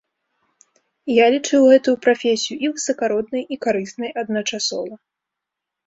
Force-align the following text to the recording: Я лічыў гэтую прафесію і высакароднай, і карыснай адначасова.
Я 1.15 1.25
лічыў 1.35 1.61
гэтую 1.73 1.95
прафесію 2.07 2.57
і 2.67 2.73
высакароднай, 2.73 3.43
і 3.55 3.61
карыснай 3.69 4.09
адначасова. 4.27 4.95